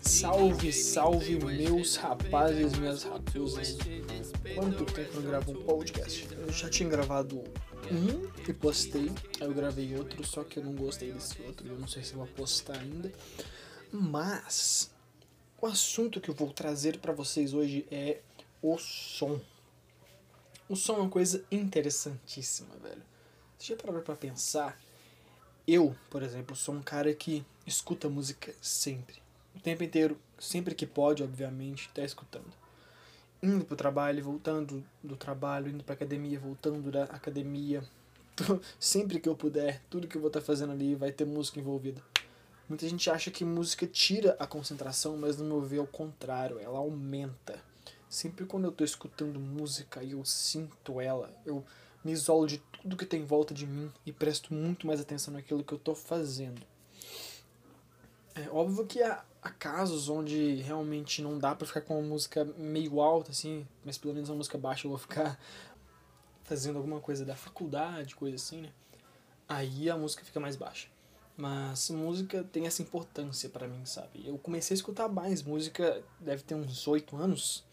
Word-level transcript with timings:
Salve, 0.00 0.72
salve, 0.72 1.38
meus 1.38 1.96
rapazes, 1.96 2.78
minhas 2.78 3.02
raposas. 3.04 3.78
Quanto 4.54 4.84
tempo 4.86 5.16
eu 5.16 5.22
gravo 5.22 5.52
um 5.52 5.62
podcast? 5.64 6.28
Eu 6.30 6.50
já 6.50 6.68
tinha 6.68 6.88
gravado 6.88 7.44
um 7.90 8.28
e 8.48 8.52
postei, 8.52 9.10
aí 9.40 9.46
eu 9.46 9.54
gravei 9.54 9.96
outro, 9.96 10.26
só 10.26 10.42
que 10.44 10.58
eu 10.58 10.64
não 10.64 10.74
gostei 10.74 11.12
desse 11.12 11.40
outro, 11.42 11.66
eu 11.66 11.78
não 11.78 11.86
sei 11.86 12.02
se 12.02 12.14
vou 12.14 12.26
postar 12.26 12.78
ainda. 12.78 13.12
Mas 13.92 14.90
o 15.60 15.66
assunto 15.66 16.20
que 16.20 16.28
eu 16.30 16.34
vou 16.34 16.52
trazer 16.52 16.98
para 16.98 17.12
vocês 17.12 17.54
hoje 17.54 17.86
é 17.90 18.18
o 18.62 18.76
som. 18.78 19.40
O 20.68 20.76
som 20.76 20.96
é 20.96 21.00
uma 21.00 21.08
coisa 21.08 21.42
interessantíssima, 21.50 22.76
velho. 22.82 23.02
Você 23.56 23.72
já 23.72 23.82
parou 23.82 24.02
pra 24.02 24.14
pensar? 24.14 24.78
Eu, 25.66 25.96
por 26.10 26.22
exemplo, 26.22 26.54
sou 26.54 26.74
um 26.74 26.82
cara 26.82 27.14
que 27.14 27.42
escuta 27.66 28.06
música 28.10 28.54
sempre. 28.60 29.22
O 29.56 29.60
tempo 29.60 29.82
inteiro, 29.82 30.18
sempre 30.38 30.74
que 30.74 30.84
pode, 30.86 31.22
obviamente, 31.22 31.88
tá 31.94 32.02
escutando. 32.02 32.52
Indo 33.42 33.64
pro 33.64 33.76
trabalho, 33.76 34.22
voltando 34.22 34.84
do 35.02 35.16
trabalho, 35.16 35.70
indo 35.70 35.82
pra 35.82 35.94
academia, 35.94 36.38
voltando 36.38 36.90
da 36.90 37.04
academia. 37.04 37.82
Sempre 38.78 39.18
que 39.18 39.28
eu 39.28 39.34
puder, 39.34 39.80
tudo 39.90 40.06
que 40.06 40.16
eu 40.16 40.20
vou 40.20 40.28
estar 40.28 40.40
tá 40.40 40.46
fazendo 40.46 40.72
ali 40.72 40.94
vai 40.94 41.10
ter 41.10 41.24
música 41.24 41.58
envolvida. 41.58 42.00
Muita 42.68 42.88
gente 42.88 43.10
acha 43.10 43.30
que 43.30 43.44
música 43.44 43.86
tira 43.86 44.36
a 44.38 44.46
concentração, 44.46 45.16
mas 45.16 45.38
no 45.38 45.44
meu 45.44 45.60
ver 45.60 45.78
é 45.78 45.80
o 45.80 45.86
contrário, 45.86 46.58
ela 46.60 46.78
aumenta. 46.78 47.58
Sempre 48.08 48.46
quando 48.46 48.64
eu 48.64 48.72
tô 48.72 48.84
escutando 48.84 49.38
música 49.38 50.02
e 50.02 50.12
eu 50.12 50.24
sinto 50.24 51.00
ela, 51.00 51.30
eu 51.44 51.64
me 52.02 52.12
isolo 52.12 52.46
de 52.46 52.58
tudo 52.58 52.96
que 52.96 53.04
tem 53.04 53.20
em 53.20 53.26
volta 53.26 53.52
de 53.52 53.66
mim 53.66 53.92
e 54.06 54.12
presto 54.12 54.54
muito 54.54 54.86
mais 54.86 55.00
atenção 55.00 55.34
naquilo 55.34 55.62
que 55.62 55.72
eu 55.72 55.78
tô 55.78 55.94
fazendo. 55.94 56.62
É 58.34 58.48
óbvio 58.50 58.86
que 58.86 59.02
há, 59.02 59.24
há 59.42 59.50
casos 59.50 60.08
onde 60.08 60.56
realmente 60.56 61.20
não 61.20 61.38
dá 61.38 61.54
para 61.54 61.66
ficar 61.66 61.80
com 61.82 61.98
uma 61.98 62.08
música 62.08 62.44
meio 62.56 63.00
alta, 63.00 63.32
assim, 63.32 63.66
mas 63.84 63.98
pelo 63.98 64.14
menos 64.14 64.28
uma 64.30 64.36
música 64.36 64.56
baixa 64.56 64.86
eu 64.86 64.90
vou 64.90 64.98
ficar 64.98 65.38
fazendo 66.44 66.76
alguma 66.76 67.00
coisa 67.00 67.24
da 67.24 67.34
faculdade, 67.34 68.14
coisa 68.14 68.36
assim, 68.36 68.62
né? 68.62 68.72
Aí 69.48 69.90
a 69.90 69.96
música 69.96 70.24
fica 70.24 70.38
mais 70.38 70.56
baixa. 70.56 70.88
Mas 71.38 71.88
música 71.90 72.42
tem 72.42 72.66
essa 72.66 72.82
importância 72.82 73.48
para 73.48 73.68
mim, 73.68 73.86
sabe? 73.86 74.26
Eu 74.26 74.36
comecei 74.38 74.74
a 74.74 74.78
escutar 74.78 75.08
mais 75.08 75.40
música, 75.40 76.02
deve 76.18 76.42
ter 76.42 76.56
uns 76.56 76.88
oito 76.88 77.16
anos. 77.16 77.64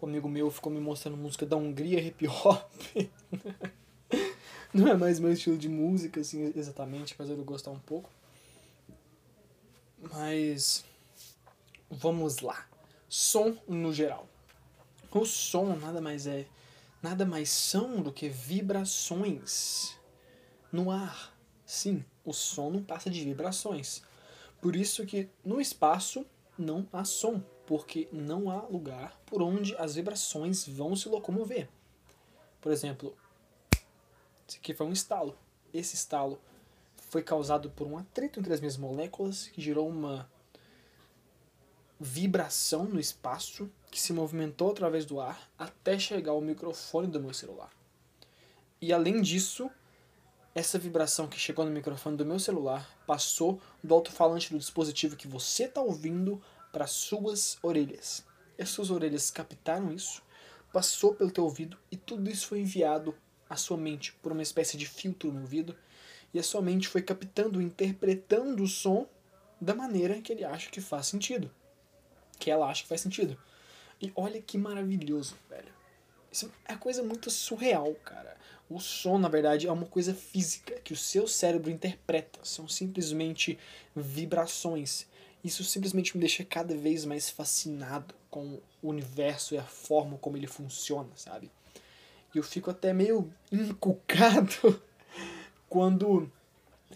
Um 0.00 0.06
amigo 0.06 0.28
meu 0.28 0.48
ficou 0.48 0.72
me 0.72 0.78
mostrando 0.78 1.16
música 1.16 1.44
da 1.44 1.56
Hungria, 1.56 1.98
hip 1.98 2.28
hop. 2.28 2.70
Não 4.72 4.86
é 4.86 4.94
mais 4.94 5.18
meu 5.18 5.32
estilo 5.32 5.58
de 5.58 5.68
música, 5.68 6.20
assim, 6.20 6.52
exatamente, 6.54 7.16
de 7.16 7.30
eu 7.30 7.44
gostar 7.44 7.72
um 7.72 7.80
pouco. 7.80 8.08
Mas 10.12 10.84
vamos 11.90 12.38
lá. 12.38 12.64
Som 13.08 13.56
no 13.66 13.92
geral. 13.92 14.28
O 15.10 15.24
som 15.24 15.74
nada 15.74 16.00
mais 16.00 16.28
é, 16.28 16.46
nada 17.02 17.26
mais 17.26 17.50
são 17.50 18.00
do 18.00 18.12
que 18.12 18.28
vibrações 18.28 19.96
no 20.70 20.92
ar. 20.92 21.33
Sim, 21.64 22.04
o 22.24 22.32
som 22.32 22.70
não 22.70 22.82
passa 22.82 23.08
de 23.10 23.24
vibrações. 23.24 24.02
Por 24.60 24.76
isso 24.76 25.04
que 25.04 25.28
no 25.44 25.60
espaço 25.60 26.24
não 26.58 26.86
há 26.92 27.04
som, 27.04 27.42
porque 27.66 28.08
não 28.12 28.50
há 28.50 28.62
lugar 28.62 29.18
por 29.26 29.42
onde 29.42 29.74
as 29.76 29.94
vibrações 29.94 30.66
vão 30.66 30.94
se 30.94 31.08
locomover. 31.08 31.68
Por 32.60 32.72
exemplo, 32.72 33.16
esse 34.48 34.58
aqui 34.58 34.74
foi 34.74 34.86
um 34.86 34.92
estalo. 34.92 35.36
Esse 35.72 35.94
estalo 35.94 36.40
foi 36.96 37.22
causado 37.22 37.70
por 37.70 37.86
um 37.86 37.98
atrito 37.98 38.40
entre 38.40 38.52
as 38.52 38.60
minhas 38.60 38.76
moléculas 38.76 39.48
que 39.48 39.60
gerou 39.60 39.88
uma 39.88 40.30
vibração 41.98 42.84
no 42.84 42.98
espaço 42.98 43.70
que 43.90 44.00
se 44.00 44.12
movimentou 44.12 44.70
através 44.70 45.04
do 45.04 45.20
ar 45.20 45.48
até 45.58 45.98
chegar 45.98 46.32
ao 46.32 46.40
microfone 46.40 47.06
do 47.06 47.20
meu 47.20 47.32
celular. 47.32 47.70
E 48.80 48.92
além 48.92 49.22
disso, 49.22 49.70
essa 50.54 50.78
vibração 50.78 51.26
que 51.26 51.38
chegou 51.38 51.64
no 51.64 51.70
microfone 51.70 52.16
do 52.16 52.24
meu 52.24 52.38
celular 52.38 52.88
passou 53.06 53.60
do 53.82 53.92
alto-falante 53.92 54.52
do 54.52 54.58
dispositivo 54.58 55.16
que 55.16 55.26
você 55.26 55.64
está 55.64 55.80
ouvindo 55.80 56.40
para 56.72 56.86
suas 56.86 57.58
orelhas. 57.60 58.24
As 58.58 58.68
suas 58.68 58.88
orelhas 58.88 59.32
captaram 59.32 59.92
isso, 59.92 60.22
passou 60.72 61.14
pelo 61.14 61.32
teu 61.32 61.42
ouvido 61.42 61.76
e 61.90 61.96
tudo 61.96 62.30
isso 62.30 62.46
foi 62.46 62.60
enviado 62.60 63.16
à 63.50 63.56
sua 63.56 63.76
mente 63.76 64.12
por 64.22 64.30
uma 64.30 64.42
espécie 64.42 64.76
de 64.76 64.86
filtro 64.86 65.32
no 65.32 65.40
ouvido 65.40 65.76
e 66.32 66.38
a 66.38 66.42
sua 66.42 66.62
mente 66.62 66.86
foi 66.86 67.02
captando, 67.02 67.60
interpretando 67.60 68.62
o 68.62 68.68
som 68.68 69.08
da 69.60 69.74
maneira 69.74 70.20
que 70.20 70.32
ele 70.32 70.44
acha 70.44 70.70
que 70.70 70.80
faz 70.80 71.06
sentido, 71.06 71.50
que 72.38 72.50
ela 72.50 72.68
acha 72.68 72.82
que 72.82 72.88
faz 72.88 73.00
sentido. 73.00 73.36
E 74.00 74.12
olha 74.14 74.40
que 74.40 74.58
maravilhoso. 74.58 75.36
Isso 76.34 76.50
é 76.64 76.74
coisa 76.74 77.00
muito 77.00 77.30
surreal, 77.30 77.94
cara. 78.04 78.36
O 78.68 78.80
som, 78.80 79.18
na 79.18 79.28
verdade, 79.28 79.68
é 79.68 79.72
uma 79.72 79.86
coisa 79.86 80.12
física 80.12 80.80
que 80.82 80.92
o 80.92 80.96
seu 80.96 81.28
cérebro 81.28 81.70
interpreta. 81.70 82.40
São 82.42 82.66
simplesmente 82.66 83.56
vibrações. 83.94 85.06
Isso 85.44 85.62
simplesmente 85.62 86.16
me 86.16 86.20
deixa 86.20 86.44
cada 86.44 86.76
vez 86.76 87.04
mais 87.04 87.30
fascinado 87.30 88.12
com 88.28 88.58
o 88.82 88.88
universo 88.88 89.54
e 89.54 89.58
a 89.58 89.62
forma 89.62 90.18
como 90.18 90.36
ele 90.36 90.48
funciona, 90.48 91.10
sabe? 91.14 91.52
E 92.34 92.38
eu 92.38 92.42
fico 92.42 92.68
até 92.68 92.92
meio 92.92 93.32
encucado 93.52 94.82
quando 95.70 96.28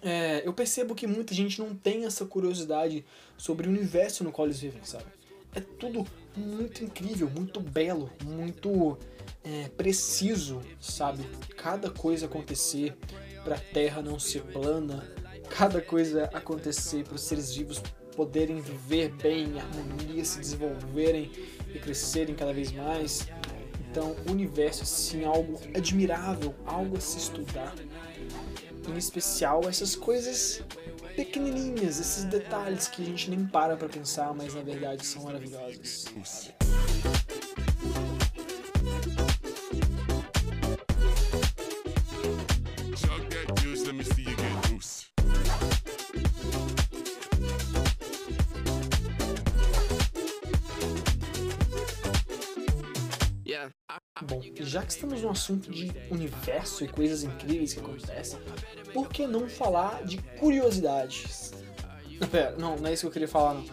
é, 0.02 0.42
eu 0.44 0.52
percebo 0.52 0.96
que 0.96 1.06
muita 1.06 1.32
gente 1.32 1.60
não 1.60 1.76
tem 1.76 2.06
essa 2.06 2.26
curiosidade 2.26 3.06
sobre 3.36 3.68
o 3.68 3.70
universo 3.70 4.24
no 4.24 4.32
qual 4.32 4.48
eles 4.48 4.58
vivem, 4.58 4.84
sabe? 4.84 5.17
É 5.54 5.60
tudo 5.60 6.06
muito 6.36 6.84
incrível, 6.84 7.28
muito 7.30 7.60
belo, 7.60 8.10
muito 8.24 8.98
é, 9.42 9.68
preciso, 9.76 10.60
sabe? 10.80 11.24
Cada 11.56 11.90
coisa 11.90 12.26
acontecer 12.26 12.96
para 13.44 13.56
a 13.56 13.60
Terra 13.60 14.02
não 14.02 14.18
ser 14.18 14.42
plana, 14.42 15.06
cada 15.48 15.80
coisa 15.80 16.24
acontecer 16.32 17.04
para 17.04 17.14
os 17.14 17.22
seres 17.22 17.54
vivos 17.54 17.82
poderem 18.14 18.60
viver 18.60 19.10
bem, 19.12 19.50
em 19.50 19.60
harmonia, 19.60 20.24
se 20.24 20.40
desenvolverem 20.40 21.30
e 21.72 21.78
crescerem 21.78 22.34
cada 22.34 22.52
vez 22.52 22.72
mais. 22.72 23.28
Então, 23.90 24.14
o 24.26 24.32
universo 24.32 24.82
assim, 24.82 25.24
algo 25.24 25.58
admirável, 25.74 26.54
algo 26.66 26.96
a 26.96 27.00
se 27.00 27.18
estudar. 27.18 27.74
Em 28.88 28.96
especial 28.96 29.60
essas 29.68 29.94
coisas 29.94 30.62
pequenininhas, 31.14 32.00
esses 32.00 32.24
detalhes 32.24 32.88
que 32.88 33.02
a 33.02 33.04
gente 33.04 33.30
nem 33.30 33.46
para 33.46 33.76
para 33.76 33.88
pensar, 33.88 34.34
mas 34.34 34.54
na 34.54 34.62
verdade 34.62 35.06
são 35.06 35.22
maravilhosos. 35.22 36.06
Bom, 54.22 54.42
já 54.60 54.82
que 54.82 54.92
estamos 54.92 55.22
no 55.22 55.30
assunto 55.30 55.70
de 55.70 55.90
universo 56.10 56.84
e 56.84 56.88
coisas 56.88 57.22
incríveis 57.22 57.72
que 57.72 57.80
acontecem, 57.80 58.38
por 58.92 59.08
que 59.08 59.26
não 59.26 59.48
falar 59.48 60.04
de 60.04 60.18
curiosidades? 60.38 61.52
Pera, 62.30 62.56
não, 62.58 62.76
não 62.76 62.88
é 62.88 62.92
isso 62.92 63.02
que 63.02 63.06
eu 63.06 63.12
queria 63.12 63.28
falar, 63.28 63.54
não. 63.54 63.64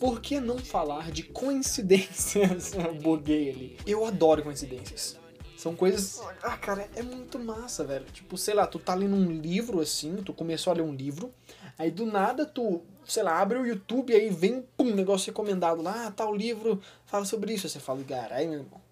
Por 0.00 0.20
que 0.20 0.40
não 0.40 0.58
falar 0.58 1.12
de 1.12 1.22
coincidências? 1.22 2.72
Buguei 3.00 3.50
ali. 3.50 3.78
Eu 3.86 4.04
adoro 4.04 4.42
coincidências. 4.42 5.18
São 5.56 5.74
coisas. 5.76 6.20
Ah, 6.42 6.56
cara, 6.56 6.88
é 6.96 7.02
muito 7.02 7.38
massa, 7.38 7.84
velho. 7.84 8.04
Tipo, 8.06 8.36
sei 8.36 8.54
lá, 8.54 8.66
tu 8.66 8.78
tá 8.78 8.94
lendo 8.94 9.14
um 9.14 9.30
livro 9.30 9.80
assim, 9.80 10.16
tu 10.16 10.32
começou 10.32 10.72
a 10.72 10.76
ler 10.76 10.82
um 10.82 10.94
livro, 10.94 11.32
aí 11.78 11.90
do 11.90 12.04
nada 12.04 12.44
tu, 12.44 12.82
sei 13.04 13.22
lá, 13.22 13.40
abre 13.40 13.58
o 13.58 13.66
YouTube 13.66 14.12
e 14.12 14.16
aí 14.16 14.28
vem, 14.28 14.66
pum, 14.76 14.92
negócio 14.92 15.30
recomendado 15.30 15.80
lá, 15.80 16.06
ah, 16.06 16.10
tal 16.10 16.34
livro 16.34 16.80
fala 17.06 17.24
sobre 17.24 17.54
isso. 17.54 17.66
Aí 17.66 17.70
você 17.70 17.80
fala, 17.80 18.02
carai, 18.04 18.46
meu 18.46 18.60
irmão 18.60 18.86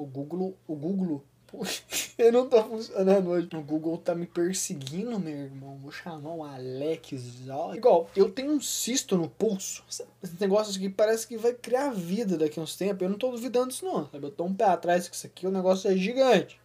o 0.00 0.06
Google, 0.06 0.56
o 0.66 0.74
Google, 0.74 1.22
eu 2.18 2.32
não 2.32 2.48
tô 2.48 2.62
funcionando 2.62 3.30
hoje. 3.30 3.48
O 3.52 3.60
Google 3.60 3.98
tá 3.98 4.14
me 4.14 4.26
perseguindo, 4.26 5.18
meu 5.18 5.36
irmão. 5.36 5.76
Vou 5.78 5.90
chamar 5.90 6.34
o 6.34 6.44
Alex. 6.44 7.12
Ó. 7.48 7.74
Igual, 7.74 8.10
eu 8.14 8.30
tenho 8.30 8.52
um 8.52 8.60
cisto 8.60 9.16
no 9.16 9.28
pulso. 9.28 9.82
Esse 10.22 10.40
negócio 10.40 10.76
aqui 10.76 10.88
parece 10.88 11.26
que 11.26 11.36
vai 11.36 11.52
criar 11.52 11.90
vida 11.90 12.36
daqui 12.36 12.58
a 12.58 12.62
uns 12.62 12.76
tempos. 12.76 13.02
Eu 13.02 13.10
não 13.10 13.18
tô 13.18 13.30
duvidando 13.30 13.68
disso, 13.68 13.84
não. 13.84 14.08
Eu 14.12 14.30
tô 14.30 14.44
um 14.44 14.54
pé 14.54 14.64
atrás 14.64 15.08
que 15.08 15.16
isso 15.16 15.26
aqui, 15.26 15.46
o 15.46 15.50
negócio 15.50 15.90
é 15.90 15.96
gigante. 15.96 16.60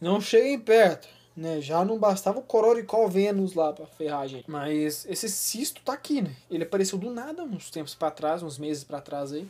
Não 0.00 0.20
cheguem 0.20 0.58
perto. 0.58 1.08
Né? 1.36 1.60
Já 1.60 1.84
não 1.84 1.98
bastava 1.98 2.38
o 2.38 2.42
Cororicol 2.42 3.10
Vênus 3.10 3.52
lá 3.52 3.70
pra 3.70 3.84
ferrar 3.86 4.20
a 4.20 4.26
gente. 4.26 4.50
Mas 4.50 5.04
esse 5.06 5.28
cisto 5.28 5.82
tá 5.84 5.92
aqui, 5.92 6.22
né? 6.22 6.34
Ele 6.50 6.64
apareceu 6.64 6.96
do 6.96 7.10
nada 7.10 7.42
uns 7.42 7.70
tempos 7.70 7.94
para 7.94 8.10
trás, 8.10 8.42
uns 8.42 8.58
meses 8.58 8.82
para 8.82 9.02
trás 9.02 9.34
aí. 9.34 9.46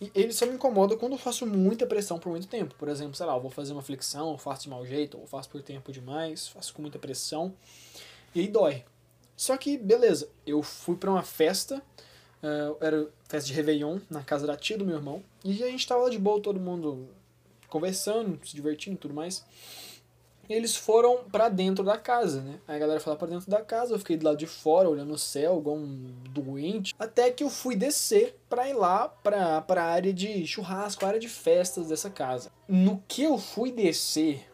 E 0.00 0.10
ele 0.14 0.32
só 0.32 0.46
me 0.46 0.54
incomoda 0.54 0.96
quando 0.96 1.12
eu 1.12 1.18
faço 1.18 1.46
muita 1.46 1.86
pressão 1.86 2.18
por 2.18 2.30
muito 2.30 2.46
tempo. 2.46 2.74
Por 2.76 2.88
exemplo, 2.88 3.14
sei 3.14 3.26
lá, 3.26 3.34
eu 3.34 3.40
vou 3.40 3.50
fazer 3.50 3.72
uma 3.72 3.82
flexão, 3.82 4.30
eu 4.32 4.38
faço 4.38 4.62
de 4.62 4.70
mau 4.70 4.86
jeito, 4.86 5.18
ou 5.18 5.26
faço 5.26 5.50
por 5.50 5.62
tempo 5.62 5.92
demais, 5.92 6.48
faço 6.48 6.72
com 6.72 6.80
muita 6.80 6.98
pressão. 6.98 7.52
E 8.34 8.40
aí 8.40 8.48
dói. 8.48 8.84
Só 9.36 9.56
que, 9.56 9.76
beleza, 9.76 10.28
eu 10.46 10.62
fui 10.62 10.96
pra 10.96 11.10
uma 11.10 11.22
festa, 11.22 11.82
uh, 12.42 12.76
era 12.80 13.08
festa 13.28 13.48
de 13.48 13.54
Réveillon, 13.54 13.98
na 14.08 14.22
casa 14.22 14.46
da 14.46 14.56
tia 14.56 14.76
do 14.76 14.84
meu 14.84 14.96
irmão, 14.96 15.22
e 15.44 15.62
a 15.62 15.66
gente 15.66 15.86
tava 15.86 16.04
lá 16.04 16.10
de 16.10 16.18
boa, 16.18 16.40
todo 16.40 16.60
mundo 16.60 17.08
conversando, 17.68 18.38
se 18.44 18.54
divertindo 18.54 18.96
e 18.96 18.98
tudo 18.98 19.14
mais. 19.14 19.44
Eles 20.50 20.74
foram 20.74 21.18
para 21.30 21.48
dentro 21.48 21.84
da 21.84 21.96
casa, 21.96 22.40
né? 22.40 22.58
Aí 22.66 22.74
a 22.74 22.78
galera 22.80 22.98
foi 22.98 23.12
lá 23.12 23.16
pra 23.16 23.28
dentro 23.28 23.48
da 23.48 23.62
casa, 23.62 23.94
eu 23.94 23.98
fiquei 24.00 24.16
do 24.16 24.24
lado 24.24 24.36
de 24.36 24.48
fora, 24.48 24.90
olhando 24.90 25.14
o 25.14 25.18
céu, 25.18 25.58
igual 25.58 25.76
um 25.76 26.12
doente. 26.28 26.92
Até 26.98 27.30
que 27.30 27.44
eu 27.44 27.48
fui 27.48 27.76
descer 27.76 28.36
pra 28.48 28.68
ir 28.68 28.74
lá 28.74 29.08
pra, 29.08 29.60
pra 29.60 29.84
área 29.84 30.12
de 30.12 30.44
churrasco, 30.48 31.06
área 31.06 31.20
de 31.20 31.28
festas 31.28 31.86
dessa 31.86 32.10
casa. 32.10 32.50
No 32.66 33.00
que 33.06 33.22
eu 33.22 33.38
fui 33.38 33.70
descer, 33.70 34.50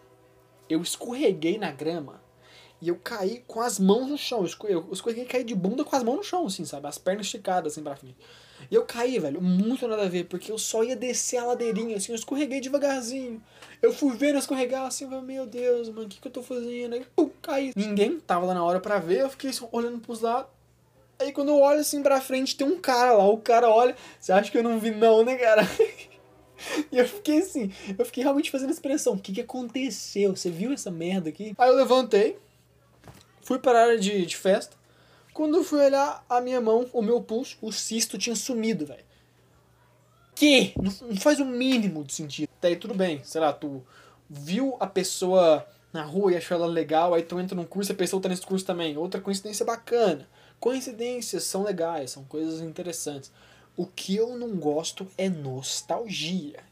eu 0.69 0.83
escorreguei 0.83 1.57
na 1.57 1.73
grama 1.73 2.21
e 2.79 2.89
eu 2.89 2.97
caí 3.03 3.43
com 3.47 3.63
as 3.63 3.79
mãos 3.79 4.07
no 4.07 4.19
chão. 4.19 4.45
Eu 4.65 4.89
escorreguei 4.93 5.25
e 5.25 5.27
caí 5.27 5.45
de 5.45 5.55
bunda 5.55 5.83
com 5.83 5.97
as 5.97 6.03
mãos 6.03 6.17
no 6.17 6.23
chão, 6.23 6.47
assim, 6.47 6.67
sabe? 6.67 6.87
As 6.89 6.99
pernas 6.99 7.25
esticadas, 7.25 7.73
assim, 7.73 7.83
pra 7.83 7.97
frente. 7.97 8.19
E 8.71 8.75
eu 8.75 8.85
caí, 8.85 9.19
velho, 9.19 9.41
muito 9.41 9.87
nada 9.87 10.03
a 10.03 10.09
ver, 10.09 10.25
porque 10.25 10.51
eu 10.51 10.59
só 10.59 10.83
ia 10.83 10.97
descer 10.97 11.39
a 11.39 11.45
ladeirinha, 11.45 11.97
assim, 11.97 12.13
eu 12.13 12.17
escorreguei 12.17 12.61
devagarzinho. 12.61 13.43
Eu 13.81 13.93
fui 13.93 14.17
vendo 14.17 14.39
escorregar, 14.39 14.87
assim, 14.87 15.05
eu 15.13 15.23
meu 15.23 15.47
Deus, 15.47 15.89
mano, 15.89 16.07
o 16.07 16.09
que, 16.09 16.21
que 16.21 16.27
eu 16.27 16.33
tô 16.33 16.43
fazendo? 16.43 16.95
Aí, 16.95 17.07
pum, 17.15 17.31
caí. 17.41 17.73
Ninguém 17.77 18.19
tava 18.19 18.47
lá 18.47 18.55
na 18.55 18.65
hora 18.65 18.81
pra 18.81 18.99
ver, 18.99 19.21
eu 19.21 19.31
fiquei 19.31 19.51
assim, 19.51 19.67
olhando 19.71 19.99
pros 19.99 20.21
lados. 20.21 20.51
Aí 21.19 21.33
quando 21.33 21.49
eu 21.49 21.59
olho 21.61 21.81
assim 21.81 22.03
pra 22.03 22.21
frente, 22.21 22.57
tem 22.57 22.67
um 22.67 22.79
cara 22.79 23.13
lá, 23.13 23.27
o 23.27 23.39
cara 23.39 23.71
olha, 23.71 23.97
você 24.21 24.33
acha 24.33 24.51
que 24.51 24.59
eu 24.59 24.63
não 24.63 24.79
vi 24.79 24.91
não, 24.91 25.25
né, 25.25 25.37
cara? 25.37 25.63
E 26.91 26.99
eu 26.99 27.07
fiquei 27.07 27.41
assim, 27.41 27.71
eu 27.99 28.05
fiquei 28.07 28.23
realmente 28.23 28.51
fazendo 28.51 28.71
expressão. 28.71 29.13
O 29.13 29.19
que, 29.19 29.31
que 29.31 29.43
aconteceu? 29.43 30.35
Você 30.35 30.51
viu 30.51 30.73
essa 30.73 30.91
merda 30.91 31.29
aqui? 31.29 31.55
Aí 31.59 31.69
eu 31.69 31.77
levantei, 31.77 32.39
fui 33.43 33.59
para 33.59 33.79
a 33.79 33.83
área 33.83 33.99
de, 33.99 34.25
de 34.25 34.37
festa. 34.37 34.75
Quando 35.37 35.59
eu 35.59 35.65
fui 35.65 35.85
olhar 35.85 36.25
a 36.31 36.41
minha 36.41 36.63
mão, 36.63 36.89
o 36.95 37.03
meu 37.03 37.21
pulso, 37.21 37.59
o 37.61 37.71
cisto 37.71 38.17
tinha 38.17 38.35
sumido, 38.35 38.87
velho. 38.87 39.05
Que? 40.35 40.73
Não, 40.81 40.91
faz 41.17 41.39
o 41.41 41.45
mínimo 41.45 42.03
de 42.03 42.15
sentido. 42.15 42.49
Daí 42.59 42.75
tudo 42.75 42.95
bem, 42.95 43.23
sei 43.23 43.43
lá, 43.43 43.53
tu 43.53 43.85
viu 44.31 44.79
a 44.81 44.87
pessoa 44.87 45.69
na 45.93 46.03
rua 46.03 46.33
e 46.33 46.37
achou 46.39 46.57
ela 46.57 46.67
legal, 46.67 47.13
aí 47.13 47.23
tu 47.23 47.39
entra 47.39 47.55
num 47.55 47.67
curso 47.67 47.93
e 47.93 47.93
a 47.93 47.97
pessoa 47.97 48.23
tá 48.23 48.31
nesse 48.31 48.47
curso 48.47 48.65
também. 48.65 48.97
Outra 48.97 49.21
coincidência 49.21 49.67
bacana. 49.67 50.27
Coincidências 50.59 51.45
são 51.45 51.65
legais, 51.65 52.13
são 52.13 52.25
coisas 52.25 52.63
interessantes. 52.63 53.31
O 53.77 53.85
que 53.85 54.17
eu 54.17 54.39
não 54.39 54.57
gosto 54.57 55.07
é 55.19 55.29
nostalgia. 55.29 56.65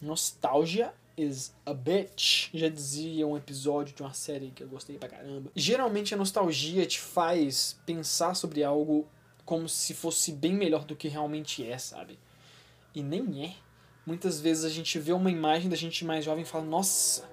Nostalgia 0.00 0.94
is 1.16 1.54
a 1.64 1.72
bitch. 1.72 2.48
Já 2.52 2.68
dizia 2.68 3.26
um 3.26 3.36
episódio 3.36 3.94
de 3.94 4.02
uma 4.02 4.12
série 4.12 4.50
que 4.50 4.62
eu 4.62 4.68
gostei 4.68 4.98
pra 4.98 5.08
caramba. 5.08 5.50
Geralmente 5.54 6.14
a 6.14 6.16
nostalgia 6.16 6.86
te 6.86 7.00
faz 7.00 7.78
pensar 7.86 8.34
sobre 8.34 8.62
algo 8.62 9.06
como 9.44 9.68
se 9.68 9.94
fosse 9.94 10.32
bem 10.32 10.54
melhor 10.54 10.84
do 10.84 10.96
que 10.96 11.08
realmente 11.08 11.66
é, 11.66 11.76
sabe? 11.78 12.18
E 12.94 13.02
nem 13.02 13.44
é. 13.44 13.54
Muitas 14.06 14.40
vezes 14.40 14.64
a 14.64 14.68
gente 14.68 14.98
vê 14.98 15.12
uma 15.12 15.30
imagem 15.30 15.68
da 15.68 15.76
gente 15.76 16.04
mais 16.04 16.24
jovem 16.24 16.42
e 16.42 16.46
fala: 16.46 16.64
Nossa, 16.64 17.28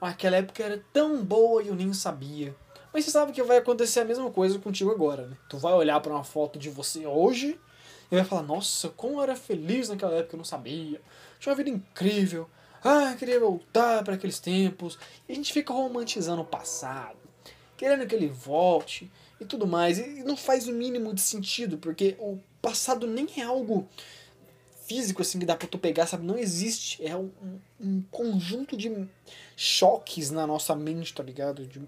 aquela 0.00 0.36
época 0.36 0.62
era 0.62 0.84
tão 0.92 1.24
boa 1.24 1.62
e 1.62 1.68
eu 1.68 1.74
nem 1.74 1.92
sabia. 1.92 2.54
Mas 2.92 3.04
você 3.04 3.12
sabe 3.12 3.32
que 3.32 3.42
vai 3.42 3.58
acontecer 3.58 4.00
a 4.00 4.04
mesma 4.04 4.30
coisa 4.30 4.58
contigo 4.58 4.90
agora, 4.90 5.26
né? 5.26 5.36
Tu 5.48 5.56
vai 5.58 5.72
olhar 5.72 6.00
para 6.00 6.12
uma 6.12 6.24
foto 6.24 6.58
de 6.58 6.68
você 6.68 7.06
hoje 7.06 7.58
e 8.10 8.14
vai 8.14 8.24
falar: 8.24 8.42
Nossa, 8.42 8.88
como 8.90 9.18
eu 9.18 9.22
era 9.22 9.36
feliz 9.36 9.88
naquela 9.88 10.16
época, 10.16 10.34
eu 10.34 10.38
não 10.38 10.44
sabia. 10.44 11.00
Tinha 11.38 11.52
uma 11.52 11.56
vida 11.56 11.70
incrível 11.70 12.48
ah, 12.82 13.14
queria 13.18 13.38
voltar 13.38 14.02
para 14.04 14.14
aqueles 14.14 14.38
tempos. 14.38 14.98
E 15.28 15.32
a 15.32 15.34
gente 15.34 15.52
fica 15.52 15.72
romantizando 15.72 16.42
o 16.42 16.44
passado, 16.44 17.18
querendo 17.76 18.06
que 18.06 18.14
ele 18.14 18.28
volte 18.28 19.10
e 19.40 19.44
tudo 19.44 19.66
mais. 19.66 19.98
E 19.98 20.22
não 20.22 20.36
faz 20.36 20.68
o 20.68 20.72
mínimo 20.72 21.14
de 21.14 21.20
sentido, 21.20 21.78
porque 21.78 22.16
o 22.18 22.38
passado 22.60 23.06
nem 23.06 23.26
é 23.36 23.42
algo 23.42 23.88
físico 24.86 25.22
assim 25.22 25.38
que 25.38 25.46
dá 25.46 25.54
pra 25.54 25.68
tu 25.68 25.78
pegar, 25.78 26.06
sabe? 26.06 26.26
Não 26.26 26.36
existe. 26.36 27.04
É 27.04 27.16
um, 27.16 27.30
um 27.80 28.02
conjunto 28.10 28.76
de 28.76 29.06
choques 29.56 30.30
na 30.30 30.46
nossa 30.46 30.74
mente, 30.74 31.14
tá 31.14 31.22
ligado? 31.22 31.66
De 31.66 31.80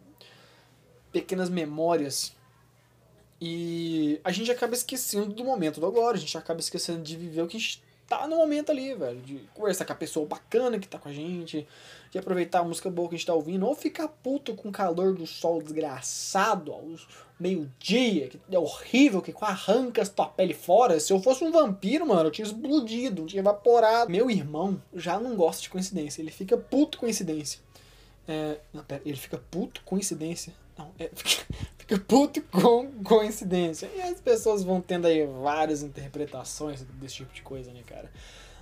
pequenas 1.10 1.50
memórias. 1.50 2.32
E 3.40 4.20
a 4.22 4.30
gente 4.30 4.52
acaba 4.52 4.72
esquecendo 4.72 5.34
do 5.34 5.44
momento 5.44 5.80
do 5.80 5.86
agora, 5.86 6.16
a 6.16 6.20
gente 6.20 6.38
acaba 6.38 6.60
esquecendo 6.60 7.02
de 7.02 7.16
viver 7.16 7.42
o 7.42 7.48
que 7.48 7.56
a 7.56 7.60
gente 7.60 7.82
tá 8.08 8.26
no 8.26 8.36
momento 8.36 8.70
ali, 8.70 8.94
velho, 8.94 9.20
de 9.20 9.38
conversar 9.54 9.84
com 9.84 9.92
a 9.92 9.96
pessoa 9.96 10.26
bacana 10.26 10.78
que 10.78 10.86
tá 10.86 10.98
com 10.98 11.08
a 11.08 11.12
gente, 11.12 11.66
de 12.10 12.18
aproveitar 12.18 12.60
a 12.60 12.64
música 12.64 12.90
boa 12.90 13.08
que 13.08 13.14
a 13.14 13.18
gente 13.18 13.26
tá 13.26 13.34
ouvindo, 13.34 13.66
ou 13.66 13.74
ficar 13.74 14.08
puto 14.08 14.54
com 14.54 14.68
o 14.68 14.72
calor 14.72 15.14
do 15.14 15.26
sol 15.26 15.62
desgraçado 15.62 16.72
ao 16.72 16.84
meio-dia, 17.40 18.28
que 18.28 18.40
é 18.50 18.58
horrível, 18.58 19.22
que 19.22 19.34
arranca 19.40 20.06
tua 20.06 20.26
pele 20.26 20.54
fora. 20.54 21.00
Se 21.00 21.12
eu 21.12 21.20
fosse 21.20 21.42
um 21.42 21.50
vampiro, 21.50 22.06
mano, 22.06 22.28
eu 22.28 22.30
tinha 22.30 22.46
explodido, 22.46 23.26
tinha 23.26 23.40
evaporado. 23.40 24.10
Meu 24.10 24.30
irmão 24.30 24.80
já 24.94 25.18
não 25.18 25.34
gosta 25.34 25.62
de 25.62 25.70
coincidência, 25.70 26.22
ele 26.22 26.30
fica 26.30 26.56
puto 26.56 26.98
coincidência. 26.98 27.60
É, 28.28 28.58
não, 28.72 28.84
pera, 28.84 29.02
ele 29.04 29.16
fica 29.16 29.38
puto 29.50 29.82
coincidência. 29.84 30.52
Não, 30.78 30.92
é, 30.98 31.10
com 32.50 32.92
coincidência. 33.04 33.90
E 33.94 34.00
as 34.00 34.20
pessoas 34.20 34.62
vão 34.62 34.80
tendo 34.80 35.06
aí 35.06 35.26
várias 35.26 35.82
interpretações 35.82 36.82
desse 36.82 37.16
tipo 37.16 37.34
de 37.34 37.42
coisa, 37.42 37.72
né, 37.72 37.82
cara? 37.86 38.10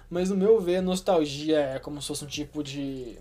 Mas 0.08 0.30
no 0.30 0.36
meu 0.36 0.60
ver, 0.60 0.82
nostalgia 0.82 1.60
é 1.60 1.78
como 1.78 2.00
se 2.02 2.08
fosse 2.08 2.24
um 2.24 2.28
tipo 2.28 2.64
de, 2.64 3.16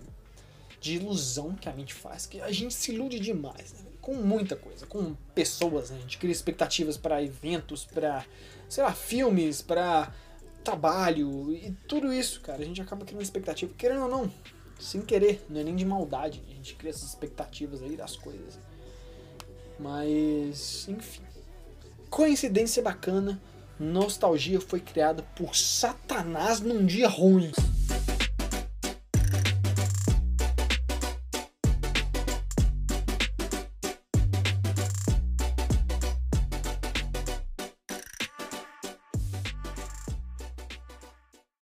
de 0.80 0.96
ilusão 0.96 1.54
que 1.54 1.68
a 1.68 1.72
mente 1.72 1.94
faz, 1.94 2.26
que 2.26 2.40
a 2.40 2.50
gente 2.50 2.74
se 2.74 2.92
ilude 2.92 3.20
demais, 3.20 3.72
né? 3.72 3.80
Com 4.00 4.14
muita 4.14 4.56
coisa, 4.56 4.86
com 4.86 5.14
pessoas, 5.34 5.90
né? 5.90 5.98
A 5.98 6.00
gente 6.00 6.18
cria 6.18 6.32
expectativas 6.32 6.96
para 6.96 7.22
eventos, 7.22 7.84
para, 7.84 8.24
sei 8.68 8.82
lá, 8.82 8.92
filmes, 8.92 9.62
para 9.62 10.12
trabalho 10.64 11.52
e 11.52 11.70
tudo 11.86 12.12
isso, 12.12 12.40
cara. 12.40 12.62
A 12.62 12.64
gente 12.64 12.82
acaba 12.82 13.04
criando 13.04 13.22
expectativa, 13.22 13.72
querendo 13.76 14.02
ou 14.02 14.08
não, 14.08 14.32
sem 14.80 15.00
querer, 15.00 15.44
não 15.48 15.60
é 15.60 15.64
nem 15.64 15.76
de 15.76 15.84
maldade. 15.84 16.42
A 16.50 16.54
gente 16.54 16.74
cria 16.74 16.90
essas 16.90 17.10
expectativas 17.10 17.82
aí 17.82 17.96
das 17.96 18.16
coisas. 18.16 18.58
Mas, 19.80 20.86
enfim. 20.88 21.22
Coincidência 22.10 22.82
bacana. 22.82 23.40
Nostalgia 23.78 24.60
foi 24.60 24.78
criada 24.78 25.22
por 25.34 25.56
Satanás 25.56 26.60
num 26.60 26.84
dia 26.84 27.08
ruim. 27.08 27.50